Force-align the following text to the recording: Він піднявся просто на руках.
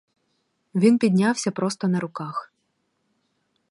Він 0.75 0.97
піднявся 0.99 1.51
просто 1.51 1.87
на 1.87 1.99
руках. 1.99 2.53